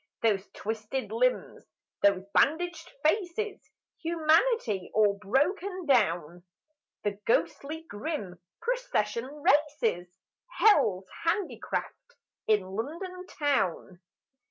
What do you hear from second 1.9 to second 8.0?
those bandaged faces! Humanity all broken down! The ghostly